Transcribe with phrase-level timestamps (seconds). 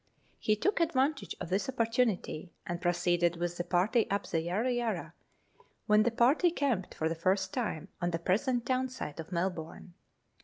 [0.39, 4.71] He took advantage of this opportunity, and pro ceeded with the party up the Yarra
[4.71, 5.13] Yarra,
[5.85, 9.93] when the party camped for the first time on the present town site of Melbourne.